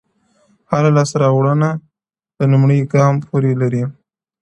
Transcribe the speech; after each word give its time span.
هره 0.71 0.89
لاسته 0.95 1.17
راوړنه 1.23 1.69
د 2.37 2.39
لومړي 2.51 2.79
ګام 2.93 3.13
پور 3.25 3.43
لري! 3.61 3.83